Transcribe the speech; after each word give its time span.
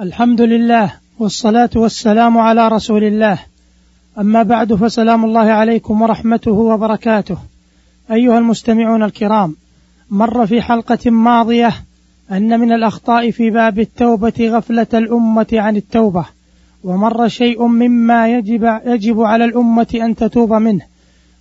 الحمد 0.00 0.40
لله 0.40 0.92
والصلاة 1.18 1.70
والسلام 1.76 2.38
على 2.38 2.68
رسول 2.68 3.04
الله. 3.04 3.38
أما 4.18 4.42
بعد 4.42 4.74
فسلام 4.74 5.24
الله 5.24 5.40
عليكم 5.40 6.02
ورحمته 6.02 6.50
وبركاته. 6.50 7.38
أيها 8.10 8.38
المستمعون 8.38 9.02
الكرام 9.02 9.56
مر 10.10 10.46
في 10.46 10.62
حلقة 10.62 11.10
ماضية 11.10 11.72
أن 12.32 12.60
من 12.60 12.72
الأخطاء 12.72 13.30
في 13.30 13.50
باب 13.50 13.78
التوبة 13.78 14.32
غفلة 14.40 14.86
الأمة 14.94 15.46
عن 15.52 15.76
التوبة 15.76 16.24
ومر 16.84 17.28
شيء 17.28 17.66
مما 17.66 18.28
يجب 18.28 18.80
يجب 18.86 19.20
على 19.20 19.44
الأمة 19.44 19.94
أن 19.94 20.16
تتوب 20.16 20.52
منه. 20.52 20.82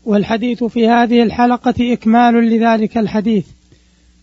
والحديث 0.05 0.63
في 0.63 0.88
هذه 0.88 1.23
الحلقة 1.23 1.93
إكمال 1.93 2.33
لذلك 2.33 2.97
الحديث. 2.97 3.45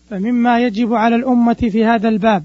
فمما 0.09 0.59
يجب 0.59 0.93
على 0.93 1.15
الأمة 1.15 1.53
في 1.71 1.85
هذا 1.85 2.09
الباب 2.09 2.43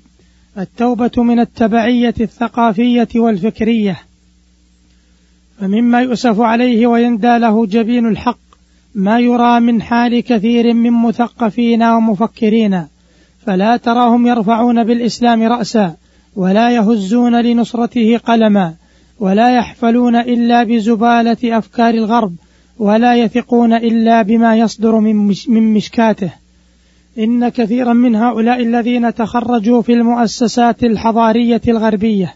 التوبة 0.59 1.23
من 1.23 1.41
التبعية 1.41 2.15
الثقافية 2.21 3.09
والفكرية. 3.17 4.01
فمما 5.61 6.01
يؤسف 6.01 6.41
عليه 6.41 6.87
ويندى 6.87 7.39
له 7.39 7.67
جبين 7.67 8.07
الحق 8.07 8.39
ما 8.95 9.19
يرى 9.21 9.61
من 9.61 9.83
حال 9.83 10.21
كثير 10.21 10.75
من 10.75 10.93
مثقفين 10.93 11.83
ومفكرين 11.83 12.87
فلا 13.47 13.77
تراهم 13.77 14.27
يرفعون 14.27 14.85
بالإسلام 14.85 15.43
رأسا 15.43 15.95
ولا 16.37 16.71
يهزون 16.71 17.41
لنصرته 17.41 18.19
قلما 18.19 18.75
ولا 19.21 19.57
يحفلون 19.57 20.17
إلا 20.17 20.63
بزبالة 20.65 21.59
أفكار 21.59 21.95
الغرب 21.95 22.33
ولا 22.79 23.15
يثقون 23.17 23.73
إلا 23.73 24.23
بما 24.23 24.57
يصدر 24.57 25.01
من 25.49 25.75
مشكاته. 25.75 26.33
إن 27.19 27.49
كثيرا 27.49 27.93
من 27.93 28.17
هؤلاء 28.17 28.63
الذين 28.63 29.15
تخرجوا 29.15 29.83
في 29.83 29.93
المؤسسات 29.93 30.85
الحضارية 30.85 31.61
الغربية 31.69 32.35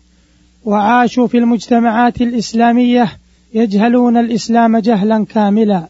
وعاشوا 0.64 1.26
في 1.26 1.38
المجتمعات 1.38 2.22
الإسلامية 2.22 3.12
يجهلون 3.54 4.16
الإسلام 4.16 4.78
جهلا 4.78 5.26
كاملا. 5.34 5.88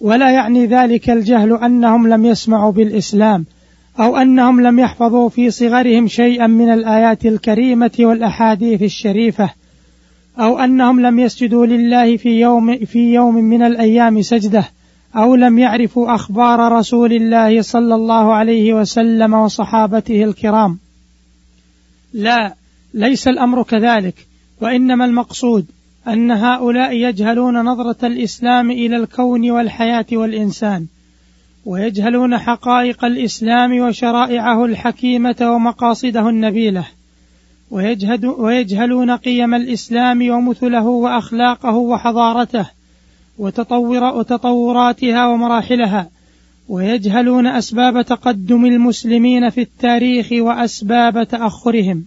ولا 0.00 0.30
يعني 0.30 0.66
ذلك 0.66 1.10
الجهل 1.10 1.52
أنهم 1.52 2.08
لم 2.08 2.24
يسمعوا 2.24 2.72
بالإسلام 2.72 3.44
أو 4.00 4.16
أنهم 4.16 4.60
لم 4.60 4.78
يحفظوا 4.78 5.28
في 5.28 5.50
صغرهم 5.50 6.08
شيئا 6.08 6.46
من 6.46 6.72
الآيات 6.72 7.26
الكريمة 7.26 7.90
والأحاديث 8.00 8.82
الشريفة 8.82 9.50
أو 10.38 10.58
أنهم 10.58 11.00
لم 11.00 11.18
يسجدوا 11.18 11.66
لله 11.66 12.16
في 12.16 12.40
يوم 12.40 12.78
في 12.78 13.14
يوم 13.14 13.34
من 13.34 13.62
الأيام 13.62 14.22
سجدة 14.22 14.64
أو 15.16 15.34
لم 15.34 15.58
يعرفوا 15.58 16.14
أخبار 16.14 16.72
رسول 16.72 17.12
الله 17.12 17.62
صلى 17.62 17.94
الله 17.94 18.34
عليه 18.34 18.74
وسلم 18.74 19.34
وصحابته 19.34 20.24
الكرام. 20.24 20.78
لا 22.14 22.54
ليس 22.94 23.28
الأمر 23.28 23.62
كذلك 23.62 24.26
وإنما 24.60 25.04
المقصود 25.04 25.66
أن 26.08 26.30
هؤلاء 26.30 26.92
يجهلون 26.92 27.64
نظرة 27.64 28.06
الإسلام 28.06 28.70
إلى 28.70 28.96
الكون 28.96 29.50
والحياة 29.50 30.06
والإنسان 30.12 30.86
ويجهلون 31.66 32.38
حقائق 32.38 33.04
الإسلام 33.04 33.80
وشرائعه 33.80 34.64
الحكيمة 34.64 35.36
ومقاصده 35.40 36.28
النبيلة 36.28 36.86
ويجهلون 38.38 39.10
قيم 39.10 39.54
الإسلام 39.54 40.30
ومثله 40.30 40.86
وأخلاقه 40.86 41.76
وحضارته 41.76 42.66
وتطور 43.38 44.04
وتطوراتها 44.04 45.26
ومراحلها 45.26 46.10
ويجهلون 46.68 47.46
أسباب 47.46 48.04
تقدم 48.04 48.64
المسلمين 48.66 49.50
في 49.50 49.60
التاريخ 49.60 50.28
وأسباب 50.32 51.28
تأخرهم. 51.28 52.04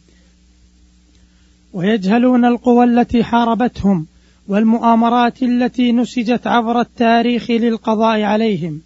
ويجهلون 1.73 2.45
القوى 2.45 2.83
التي 2.85 3.23
حاربتهم 3.23 4.05
والمؤامرات 4.47 5.43
التي 5.43 5.91
نسجت 5.91 6.47
عبر 6.47 6.81
التاريخ 6.81 7.51
للقضاء 7.51 8.21
عليهم. 8.21 8.81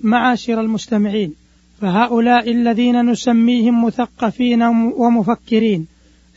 معاشر 0.00 0.60
المستمعين 0.60 1.34
فهؤلاء 1.80 2.50
الذين 2.50 3.10
نسميهم 3.10 3.84
مثقفين 3.84 4.62
ومفكرين 4.96 5.86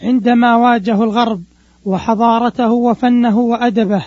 عندما 0.02 0.56
واجهوا 0.56 1.06
الغرب 1.06 1.44
وحضارته 1.86 2.72
وفنه 2.72 3.40
وأدبه 3.40 4.06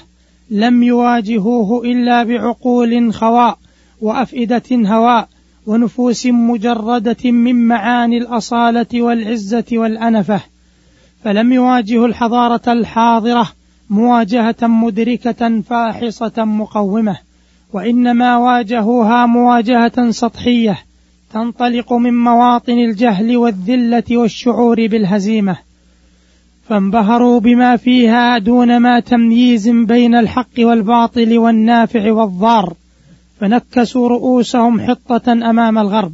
لم 0.50 0.82
يواجهوه 0.82 1.84
إلا 1.84 2.22
بعقول 2.22 3.14
خواء 3.14 3.58
وأفئدة 4.00 4.62
هواء 4.72 5.28
ونفوس 5.66 6.26
مجردة 6.26 7.30
من 7.30 7.68
معاني 7.68 8.18
الأصالة 8.18 8.86
والعزة 8.94 9.64
والأنفة. 9.72 10.40
فلم 11.24 11.52
يواجهوا 11.52 12.06
الحضارة 12.06 12.72
الحاضرة 12.72 13.48
مواجهة 13.90 14.56
مدركة 14.62 15.60
فاحصة 15.60 16.44
مقومة 16.44 17.16
وإنما 17.72 18.36
واجهوها 18.36 19.26
مواجهة 19.26 20.10
سطحية 20.10 20.78
تنطلق 21.32 21.92
من 21.92 22.24
مواطن 22.24 22.72
الجهل 22.72 23.36
والذلة 23.36 24.04
والشعور 24.10 24.86
بالهزيمة. 24.86 25.69
فانبهروا 26.70 27.40
بما 27.40 27.76
فيها 27.76 28.38
دون 28.38 28.76
ما 28.76 29.00
تمييز 29.00 29.68
بين 29.68 30.14
الحق 30.14 30.58
والباطل 30.58 31.38
والنافع 31.38 32.12
والضار. 32.12 32.74
فنكسوا 33.40 34.08
رؤوسهم 34.08 34.80
حطة 34.80 35.32
أمام 35.32 35.78
الغرب. 35.78 36.12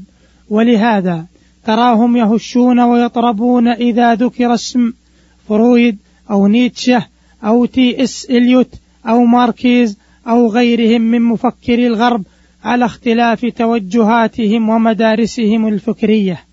ولهذا 0.50 1.25
تراهم 1.67 2.17
يهشون 2.17 2.81
ويطربون 2.81 3.69
إذا 3.69 4.15
ذكر 4.15 4.55
اسم 4.55 4.93
فرويد 5.49 5.99
أو 6.31 6.47
نيتشه 6.47 7.06
أو 7.44 7.65
تي 7.65 8.03
إس 8.03 8.27
إليوت 8.31 8.71
أو 9.06 9.25
ماركيز 9.25 9.99
أو 10.28 10.49
غيرهم 10.49 11.03
من 11.03 11.23
مفكري 11.23 11.87
الغرب 11.87 12.23
على 12.65 12.84
اختلاف 12.84 13.47
توجهاتهم 13.47 14.69
ومدارسهم 14.69 15.69
الفكرية. 15.69 16.45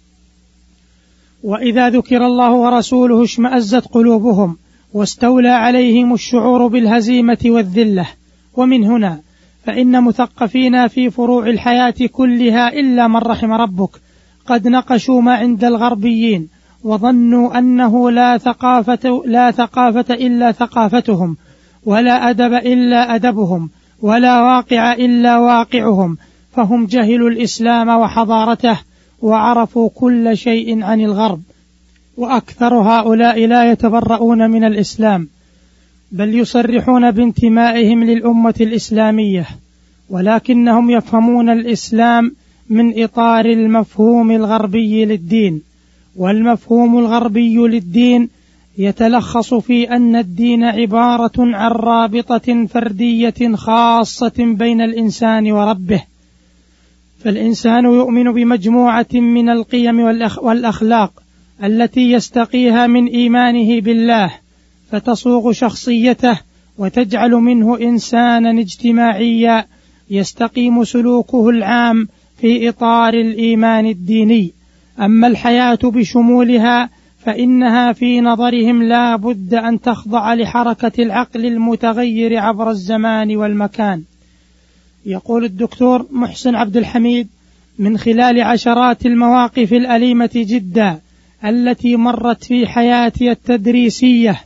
وإذا 1.43 1.89
ذكر 1.89 2.25
الله 2.25 2.51
ورسوله 2.51 3.23
اشمأزت 3.23 3.87
قلوبهم 3.87 4.57
واستولى 4.93 5.49
عليهم 5.49 6.13
الشعور 6.13 6.67
بالهزيمة 6.67 7.37
والذلة. 7.45 8.07
ومن 8.53 8.83
هنا 8.83 9.19
فإن 9.65 10.03
مثقفين 10.03 10.87
في 10.87 11.09
فروع 11.09 11.47
الحياة 11.47 11.95
كلها 12.11 12.73
إلا 12.73 13.07
من 13.07 13.15
رحم 13.15 13.51
ربك. 13.51 13.89
قد 14.45 14.67
نقشوا 14.67 15.21
ما 15.21 15.33
عند 15.33 15.63
الغربيين 15.63 16.49
وظنوا 16.83 17.57
أنه 17.57 18.11
لا 18.11 18.37
ثقافة 18.37 19.23
لا 19.25 19.51
ثقافة 19.51 20.13
إلا 20.13 20.51
ثقافتهم 20.51 21.37
ولا 21.85 22.29
أدب 22.29 22.53
إلا 22.53 23.15
أدبهم 23.15 23.69
ولا 24.01 24.41
واقع 24.41 24.93
إلا 24.93 25.37
واقعهم. 25.37 26.17
فهم 26.51 26.85
جهلوا 26.85 27.29
الإسلام 27.29 27.89
وحضارته 27.89 28.79
وعرفوا 29.23 29.89
كل 29.95 30.37
شيء 30.37 30.83
عن 30.83 31.01
الغرب 31.01 31.41
وأكثر 32.17 32.73
هؤلاء 32.73 33.45
لا 33.45 33.71
يتبرؤون 33.71 34.49
من 34.49 34.63
الإسلام 34.63 35.27
بل 36.11 36.39
يصرحون 36.39 37.11
بانتمائهم 37.11 38.03
للأمة 38.03 38.53
الإسلامية 38.61 39.45
ولكنهم 40.09 40.89
يفهمون 40.89 41.49
الإسلام 41.49 42.35
من 42.69 43.03
إطار 43.03 43.45
المفهوم 43.45 44.31
الغربي 44.31 45.05
للدين 45.05 45.61
والمفهوم 46.15 46.99
الغربي 46.99 47.55
للدين 47.55 48.29
يتلخص 48.77 49.53
في 49.53 49.89
أن 49.95 50.15
الدين 50.15 50.63
عبارة 50.63 51.31
عن 51.37 51.71
رابطة 51.71 52.65
فردية 52.65 53.55
خاصة 53.55 54.33
بين 54.37 54.81
الإنسان 54.81 55.51
وربه. 55.51 56.03
فالإنسان 57.23 57.85
يؤمن 57.85 58.31
بمجموعة 58.33 59.07
من 59.13 59.49
القيم 59.49 59.99
والأخلاق 60.37 61.23
التي 61.63 62.11
يستقيها 62.11 62.87
من 62.87 63.07
إيمانه 63.07 63.81
بالله 63.81 64.33
فتصوغ 64.91 65.51
شخصيته 65.51 66.39
وتجعل 66.77 67.31
منه 67.31 67.79
إنسانا 67.81 68.61
اجتماعيا 68.61 69.65
يستقيم 70.09 70.83
سلوكه 70.83 71.49
العام 71.49 72.07
في 72.37 72.69
إطار 72.69 73.13
الإيمان 73.13 73.85
الديني. 73.85 74.51
أما 74.99 75.27
الحياة 75.27 75.79
بشمولها 75.83 76.89
فإنها 77.25 77.93
في 77.93 78.21
نظرهم 78.21 78.83
لا 78.83 79.15
بد 79.15 79.53
أن 79.53 79.81
تخضع 79.81 80.33
لحركة 80.33 81.03
العقل 81.03 81.45
المتغير 81.45 82.37
عبر 82.37 82.69
الزمان 82.69 83.35
والمكان. 83.35 84.03
يقول 85.05 85.45
الدكتور 85.45 86.07
محسن 86.11 86.55
عبد 86.55 86.77
الحميد 86.77 87.27
من 87.79 87.97
خلال 87.97 88.41
عشرات 88.41 89.05
المواقف 89.05 89.73
الأليمة 89.73 90.29
جدا 90.35 90.99
التي 91.45 91.95
مرت 91.95 92.43
في 92.43 92.67
حياتي 92.67 93.31
التدريسية 93.31 94.41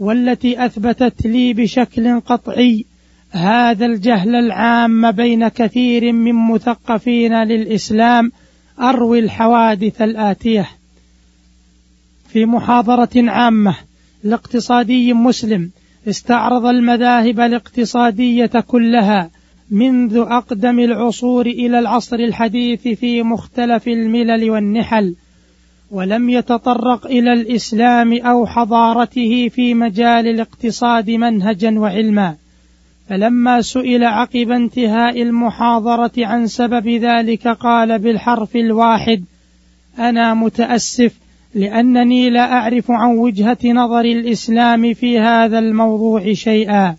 والتي 0.00 0.66
أثبتت 0.66 1.26
لي 1.26 1.52
بشكل 1.52 2.20
قطعي 2.20 2.84
هذا 3.30 3.86
الجهل 3.86 4.34
العام 4.34 5.10
بين 5.10 5.48
كثير 5.48 6.12
من 6.12 6.34
مثقفين 6.34 7.42
للإسلام 7.42 8.32
أروي 8.80 9.18
الحوادث 9.18 10.02
الآتية. 10.02 10.68
في 12.28 12.46
محاضرة 12.46 13.10
عامة 13.16 13.74
لاقتصادي 14.24 15.12
مسلم 15.12 15.70
استعرض 16.08 16.66
المذاهب 16.66 17.40
الاقتصادية 17.40 18.50
كلها 18.66 19.30
منذ 19.70 20.16
أقدم 20.16 20.78
العصور 20.78 21.46
إلى 21.46 21.78
العصر 21.78 22.16
الحديث 22.16 22.88
في 22.88 23.22
مختلف 23.22 23.88
الملل 23.88 24.50
والنحل 24.50 25.14
ولم 25.90 26.30
يتطرق 26.30 27.06
إلى 27.06 27.32
الإسلام 27.32 28.12
أو 28.12 28.46
حضارته 28.46 29.48
في 29.48 29.74
مجال 29.74 30.26
الاقتصاد 30.26 31.10
منهجا 31.10 31.78
وعلما. 31.78 32.34
فلما 33.08 33.62
سئل 33.62 34.04
عقب 34.04 34.50
انتهاء 34.50 35.22
المحاضرة 35.22 36.12
عن 36.18 36.46
سبب 36.46 36.88
ذلك 36.88 37.48
قال 37.48 37.98
بالحرف 37.98 38.56
الواحد 38.56 39.24
أنا 39.98 40.34
متأسف 40.34 41.14
لأنني 41.54 42.30
لا 42.30 42.52
أعرف 42.52 42.90
عن 42.90 43.16
وجهة 43.16 43.58
نظر 43.64 44.00
الإسلام 44.00 44.94
في 44.94 45.18
هذا 45.18 45.58
الموضوع 45.58 46.32
شيئا. 46.32 46.96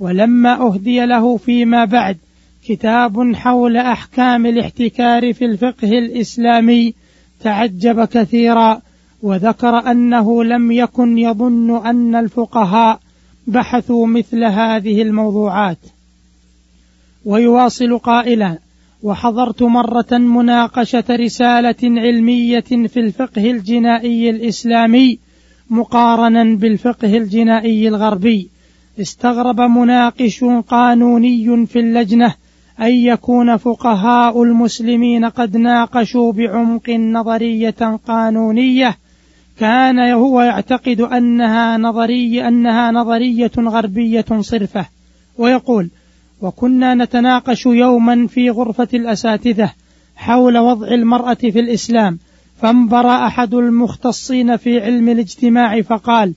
ولما 0.00 0.66
أهدي 0.66 1.06
له 1.06 1.36
فيما 1.36 1.84
بعد 1.84 2.16
كتاب 2.64 3.34
حول 3.34 3.76
أحكام 3.76 4.46
الاحتكار 4.46 5.32
في 5.32 5.44
الفقه 5.44 5.98
الإسلامي 5.98 6.94
تعجب 7.40 8.04
كثيرا 8.04 8.82
وذكر 9.22 9.90
أنه 9.90 10.44
لم 10.44 10.72
يكن 10.72 11.18
يظن 11.18 11.86
أن 11.86 12.14
الفقهاء 12.14 13.00
بحثوا 13.46 14.06
مثل 14.06 14.44
هذه 14.44 15.02
الموضوعات. 15.02 15.78
ويواصل 17.24 17.98
قائلا 17.98 18.58
وحضرت 19.02 19.62
مرة 19.62 20.18
مناقشة 20.18 21.04
رسالة 21.10 21.76
علمية 21.82 22.60
في 22.60 23.00
الفقه 23.00 23.50
الجنائي 23.50 24.30
الإسلامي 24.30 25.18
مقارنا 25.70 26.44
بالفقه 26.56 27.16
الجنائي 27.16 27.88
الغربي 27.88 28.50
استغرب 29.00 29.60
مناقش 29.60 30.44
قانوني 30.68 31.66
في 31.66 31.78
اللجنة 31.78 32.34
أن 32.80 32.94
يكون 32.94 33.56
فقهاء 33.56 34.42
المسلمين 34.42 35.24
قد 35.24 35.56
ناقشوا 35.56 36.32
بعمق 36.32 36.90
نظرية 36.90 37.98
قانونية. 38.06 38.96
كان 39.58 39.98
هو 39.98 40.40
يعتقد 40.40 41.00
أنها 41.00 41.78
نظرية 41.78 42.48
أنها 42.48 42.90
نظرية 42.90 43.52
غربية 43.58 44.24
صرفة. 44.40 44.86
ويقول 45.38 45.90
وكنا 46.40 46.94
نتناقش 46.94 47.66
يوما 47.66 48.26
في 48.26 48.50
غرفة 48.50 48.88
الأساتذة 48.94 49.72
حول 50.16 50.58
وضع 50.58 50.88
المرأة 50.88 51.34
في 51.34 51.60
الإسلام 51.60 52.18
فانبرى 52.62 53.26
أحد 53.26 53.54
المختصين 53.54 54.56
في 54.56 54.80
علم 54.80 55.08
الاجتماع 55.08 55.80
فقال 55.80 56.34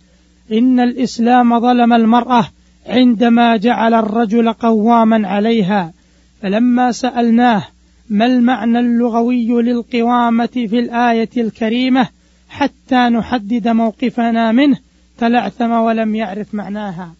إن 0.51 0.79
الإسلام 0.79 1.59
ظلم 1.59 1.93
المرأة 1.93 2.47
عندما 2.87 3.57
جعل 3.57 3.93
الرجل 3.93 4.53
قواما 4.53 5.27
عليها. 5.27 5.93
فلما 6.41 6.91
سألناه 6.91 7.63
ما 8.09 8.25
المعنى 8.25 8.79
اللغوي 8.79 9.61
للقوامة 9.61 10.45
في 10.45 10.79
الآية 10.79 11.29
الكريمة 11.37 12.07
حتى 12.49 12.95
نحدد 12.95 13.67
موقفنا 13.67 14.51
منه 14.51 14.77
تلعثم 15.17 15.71
ولم 15.71 16.15
يعرف 16.15 16.53
معناها. 16.53 17.13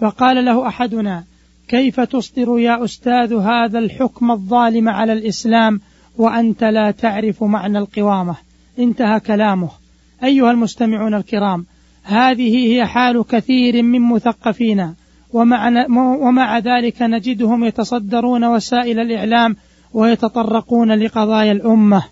فقال 0.00 0.44
له 0.44 0.68
أحدنا 0.68 1.24
كيف 1.68 2.00
تصدر 2.00 2.58
يا 2.58 2.84
أستاذ 2.84 3.34
هذا 3.34 3.78
الحكم 3.78 4.30
الظالم 4.30 4.88
على 4.88 5.12
الإسلام 5.12 5.80
وأنت 6.16 6.64
لا 6.64 6.90
تعرف 6.90 7.42
معنى 7.42 7.78
القوامة؟ 7.78 8.36
انتهى 8.78 9.20
كلامه. 9.20 9.83
أيها 10.22 10.50
المستمعون 10.50 11.14
الكرام 11.14 11.66
هذه 12.02 12.66
هي 12.66 12.86
حال 12.86 13.24
كثير 13.28 13.82
من 13.82 14.00
مثقفينا 14.00 14.94
ومع, 15.32 15.86
ومع 15.96 16.58
ذلك 16.58 17.02
نجدهم 17.02 17.64
يتصدرون 17.64 18.44
وسائل 18.44 19.00
الإعلام 19.00 19.56
ويتطرقون 19.94 20.92
لقضايا 20.92 21.52
الأمة. 21.52 22.02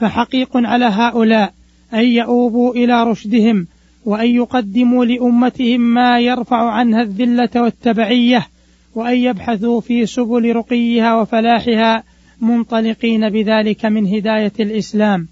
فحقيق 0.00 0.50
على 0.54 0.84
هؤلاء 0.84 1.52
أن 1.94 2.04
يؤوبوا 2.04 2.74
إلى 2.74 3.04
رشدهم 3.04 3.66
وأن 4.04 4.26
يقدموا 4.26 5.04
لأمتهم 5.04 5.80
ما 5.80 6.20
يرفع 6.20 6.70
عنها 6.70 7.02
الذلة 7.02 7.50
والتبعية 7.56 8.46
وأن 8.94 9.16
يبحثوا 9.16 9.80
في 9.80 10.06
سبل 10.06 10.56
رقيها 10.56 11.16
وفلاحها 11.16 12.02
منطلقين 12.40 13.30
بذلك 13.30 13.84
من 13.84 14.06
هداية 14.06 14.52
الإسلام. 14.60 15.28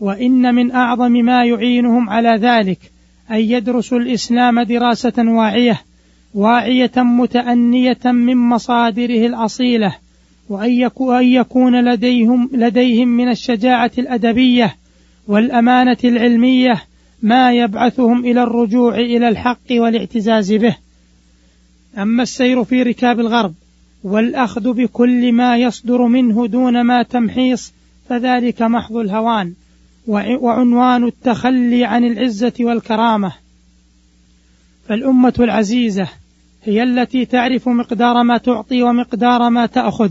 وإن 0.00 0.54
من 0.54 0.72
أعظم 0.72 1.12
ما 1.12 1.44
يعينهم 1.44 2.10
على 2.10 2.28
ذلك 2.28 2.78
أن 3.30 3.40
يدرسوا 3.40 3.98
الإسلام 3.98 4.62
دراسة 4.62 5.12
واعية 5.18 5.80
واعية 6.34 6.92
متأنية 6.96 7.98
من 8.04 8.36
مصادره 8.36 9.26
الأصيلة 9.26 9.96
وأن 10.48 11.24
يكون 11.24 11.84
لديهم 11.84 12.50
لديهم 12.52 13.08
من 13.08 13.28
الشجاعة 13.28 13.90
الأدبية 13.98 14.74
والأمانة 15.26 15.96
العلمية 16.04 16.82
ما 17.22 17.52
يبعثهم 17.52 18.24
إلى 18.24 18.42
الرجوع 18.42 18.94
إلى 18.94 19.28
الحق 19.28 19.70
والاعتزاز 19.70 20.52
به. 20.52 20.76
أما 21.98 22.22
السير 22.22 22.64
في 22.64 22.82
ركاب 22.82 23.20
الغرب 23.20 23.54
والأخذ 24.04 24.72
بكل 24.72 25.32
ما 25.32 25.56
يصدر 25.56 26.06
منه 26.06 26.46
دون 26.46 26.80
ما 26.80 27.02
تمحيص 27.02 27.72
فذلك 28.08 28.62
محض 28.62 28.96
الهوان 28.96 29.52
وعنوان 30.10 31.04
التخلي 31.04 31.84
عن 31.84 32.04
العزة 32.04 32.52
والكرامة. 32.60 33.32
فالأمة 34.88 35.34
العزيزة 35.38 36.08
هي 36.64 36.82
التي 36.82 37.24
تعرف 37.24 37.68
مقدار 37.68 38.22
ما 38.22 38.38
تعطي 38.38 38.82
ومقدار 38.82 39.50
ما 39.50 39.66
تأخذ 39.66 40.10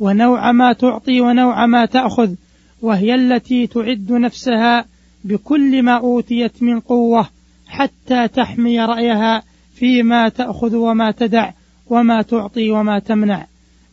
ونوع 0.00 0.52
ما 0.52 0.72
تعطي 0.72 1.20
ونوع 1.20 1.66
ما 1.66 1.86
تأخذ 1.86 2.34
وهي 2.82 3.14
التي 3.14 3.66
تعد 3.66 4.12
نفسها 4.12 4.84
بكل 5.24 5.82
ما 5.82 5.98
أوتيت 5.98 6.62
من 6.62 6.80
قوة 6.80 7.28
حتى 7.66 8.28
تحمي 8.28 8.80
رأيها 8.80 9.42
فيما 9.74 10.28
تأخذ 10.28 10.76
وما 10.76 11.10
تدع 11.10 11.50
وما 11.86 12.22
تعطي 12.22 12.70
وما 12.70 12.98
تمنع 12.98 13.46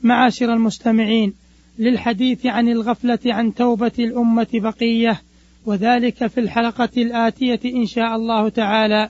معاشر 0.03 0.53
المستمعين 0.53 1.33
للحديث 1.79 2.45
عن 2.45 2.67
الغفلة 2.67 3.19
عن 3.25 3.53
توبة 3.53 3.91
الأمة 3.99 4.47
بقية 4.53 5.21
وذلك 5.65 6.27
في 6.27 6.39
الحلقة 6.39 6.89
الآتية 6.97 7.59
إن 7.65 7.85
شاء 7.85 8.15
الله 8.15 8.49
تعالى. 8.49 9.09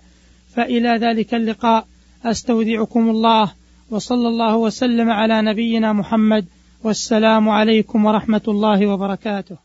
فإلى 0.56 0.90
ذلك 0.90 1.33
اللقاء. 1.33 1.88
أستودعكم 2.26 3.10
الله 3.10 3.52
وصلى 3.90 4.28
الله 4.28 4.57
وسلم 4.57 5.10
على 5.10 5.42
نبينا 5.42 5.94
محمد. 5.94 6.45
والسلام 6.83 7.50
عليكم 7.50 8.06
ورحمة 8.06 8.42
الله 8.48 8.88
وبركاته. 8.88 9.63